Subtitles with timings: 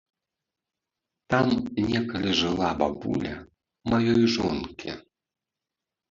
[1.33, 1.47] Там
[1.91, 3.35] некалі жыла бабуля
[3.91, 4.91] маёй жонкі.